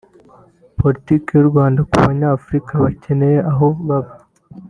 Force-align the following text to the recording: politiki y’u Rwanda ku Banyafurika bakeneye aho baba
politiki 0.79 1.29
y’u 1.33 1.47
Rwanda 1.51 1.79
ku 1.89 1.95
Banyafurika 2.05 2.73
bakeneye 2.83 3.37
aho 3.51 3.65
baba 3.87 4.13